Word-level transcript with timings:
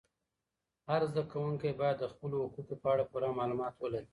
هر 0.89 1.01
زده 1.09 1.23
کوونکی 1.31 1.71
باید 1.79 1.97
د 1.99 2.05
خپلو 2.13 2.35
حقوقو 2.45 2.75
په 2.81 2.87
اړه 2.93 3.03
پوره 3.11 3.29
معلومات 3.39 3.73
ولري. 3.77 4.09